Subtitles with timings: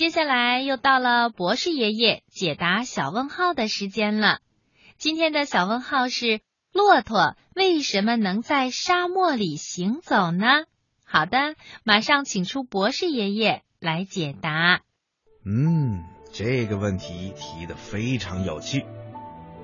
[0.00, 4.38] 接下来又到了博士爷爷解答小问号的时间了。
[4.96, 6.40] 今天的小问号是：
[6.72, 10.46] 骆驼为什么能在沙漠里行走呢？
[11.04, 14.80] 好的，马上请出博士爷爷来解答。
[15.44, 18.86] 嗯，这个问题提的非常有趣。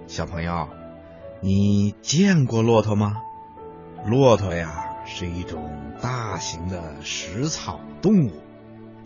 [0.06, 0.68] 小朋友，
[1.40, 3.22] 你见过骆驼吗？
[4.04, 8.32] 骆驼呀，是一种大型的食草动物。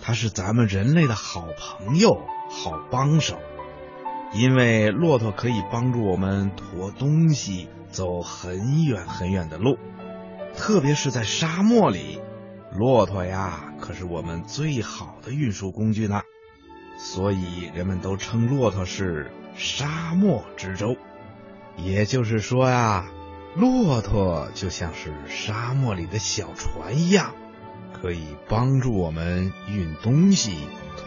[0.03, 3.39] 它是咱们人类的好朋友、好帮手，
[4.33, 9.79] 因为骆驼可以帮助我们驮东西走很远很远的路，
[10.57, 12.21] 特别是在沙漠里，
[12.73, 16.23] 骆驼呀可是我们最好的运输工具呢。
[16.97, 20.97] 所以人们都称骆驼是沙漠之舟。
[21.77, 23.07] 也就是说呀，
[23.55, 27.35] 骆驼就像是沙漠里的小船一样。
[28.01, 30.57] 可以帮助我们运东西、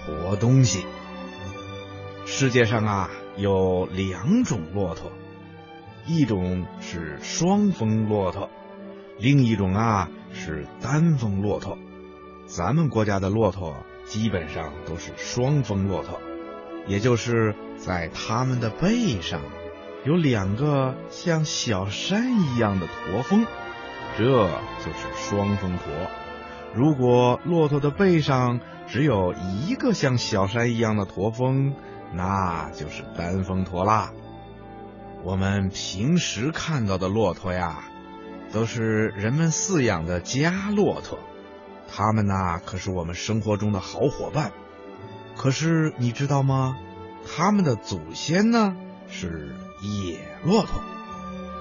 [0.06, 0.86] 驮东西。
[2.26, 5.12] 世界上啊有两种骆驼，
[6.06, 8.50] 一种是双峰骆驼，
[9.18, 11.78] 另一种啊是单峰骆驼。
[12.46, 16.20] 咱们国家的骆驼基本上都是双峰骆驼，
[16.88, 19.42] 也就是在它们的背上
[20.06, 23.46] 有两个像小山一样的驼峰，
[24.18, 25.86] 这就是双峰驼。
[26.76, 31.76] 如果骆驼的背上只有一个像小山一样的驼峰，
[32.14, 34.12] 那就是单峰驼啦。
[35.24, 37.84] 我们平时看到的骆驼呀，
[38.52, 41.20] 都是人们饲养的家骆驼，
[41.88, 44.52] 它们呐可是我们生活中的好伙伴。
[45.38, 46.76] 可是你知道吗？
[47.26, 48.76] 它们的祖先呢
[49.08, 50.82] 是野骆驼，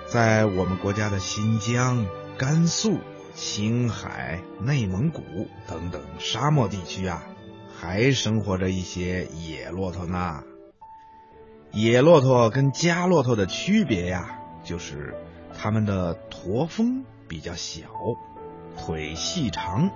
[0.07, 2.99] 在我们国家的新疆、甘肃。
[3.35, 5.23] 青海、内蒙古
[5.67, 7.25] 等等沙漠地区啊，
[7.75, 10.43] 还生活着一些野骆驼呢。
[11.73, 15.15] 野骆驼跟家骆驼的区别呀，就是
[15.57, 17.87] 它们的驼峰比较小，
[18.77, 19.91] 腿细长，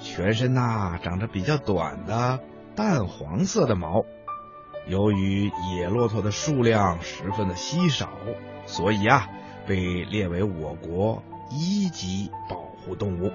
[0.00, 2.40] 全身呐长着比较短的
[2.74, 4.04] 淡黄色的毛。
[4.88, 8.08] 由于野骆驼的数量十分的稀少，
[8.64, 9.28] 所以啊，
[9.66, 12.72] 被列为我国一级保。
[12.84, 13.30] 护动物，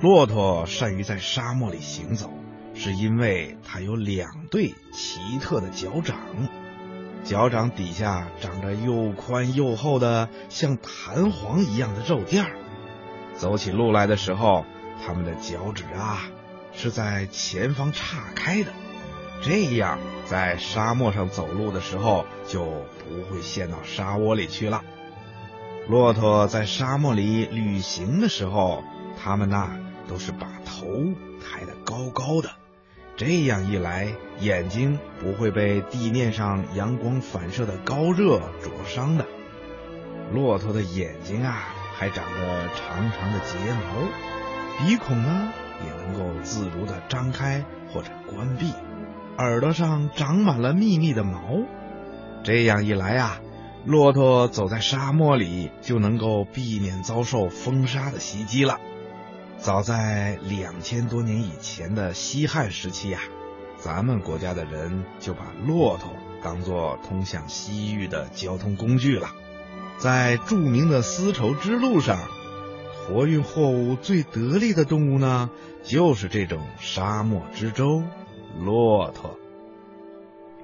[0.00, 2.30] 骆驼善于在沙漠里行走，
[2.72, 6.16] 是因为它有两对奇特的脚掌，
[7.24, 12.56] 脚掌底下长着又宽又厚的像弹簧一样的肉垫儿。
[13.34, 14.64] 走起路来的时候，
[15.06, 16.30] 它们的脚趾啊
[16.72, 18.72] 是在前方岔开的，
[19.42, 24.82] 这样在沙漠上走路的时候就不会陷到沙窝里去了。
[25.88, 28.82] 骆驼在沙漠里旅行的时候，
[29.22, 29.70] 它们呐
[30.08, 30.84] 都是把头
[31.40, 32.50] 抬得高高的，
[33.16, 39.24] 这样一来，眼睛不会被地面上阳光反射的高热灼伤的。
[40.32, 45.52] 骆驼的眼睛啊，还长着长长的睫毛，鼻孔呢
[45.84, 48.72] 也能够自如的张开或者关闭，
[49.38, 51.60] 耳朵上长满了密密的毛，
[52.42, 53.38] 这样一来啊。
[53.86, 58.80] 骆驼走在沙漠里，就能够避免遭受风沙的袭击了。
[59.58, 63.20] 早在两千多年以前的西汉时期呀，
[63.78, 66.10] 咱们国家的人就把骆驼
[66.42, 69.28] 当做通向西域的交通工具了。
[69.98, 72.18] 在著名的丝绸之路上，
[73.08, 75.48] 驮运货物最得力的动物呢，
[75.84, 78.02] 就是这种沙漠之舟——
[78.60, 79.38] 骆驼。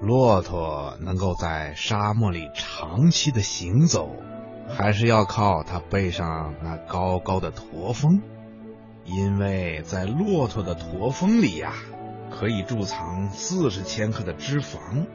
[0.03, 4.09] 骆驼能够在沙漠里长期的行走，
[4.67, 8.21] 还是要靠它背上那高高的驼峰，
[9.05, 11.71] 因为在骆驼的驼峰里呀，
[12.29, 15.07] 可以贮藏四十千克的脂肪。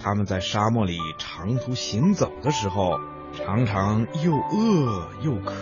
[0.00, 2.98] 它们在沙漠里长途行走的时候，
[3.36, 5.54] 常常又饿又渴，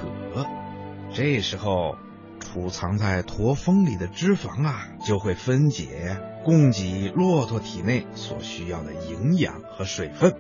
[1.13, 1.97] 这时候
[2.41, 6.19] 储藏在驼峰里的脂肪啊，就会分解。
[6.45, 10.37] 供给骆驼体内所需要的营养和水分。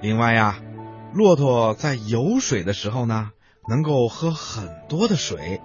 [0.00, 0.60] 另外呀，
[1.12, 3.30] 骆驼在游水的时候呢，
[3.68, 5.60] 能够喝很多的水，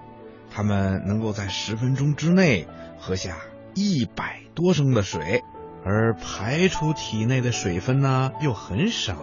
[0.53, 2.67] 它们能够在十分钟之内
[2.99, 3.37] 喝下
[3.73, 5.41] 一百多升的水，
[5.85, 9.15] 而排出体内的水分呢又很少，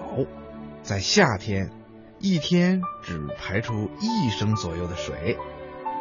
[0.82, 1.70] 在夏天
[2.18, 5.36] 一天只排出一升左右的水，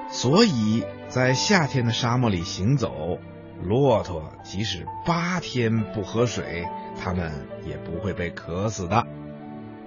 [0.10, 3.20] 所以在夏天的沙漠里行走。
[3.64, 6.66] 骆驼即使八天不喝水，
[7.02, 9.08] 它们也不会被渴死的。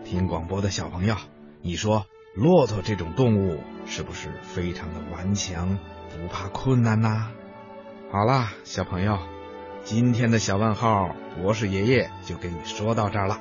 [0.05, 1.15] 听广播的小朋友，
[1.61, 5.79] 你说骆驼这种动物是不是非常的顽强，
[6.11, 7.29] 不怕困难呢？
[8.11, 9.19] 好啦，小朋友，
[9.83, 13.41] 今天的小问号博士爷爷就给你说到这儿了。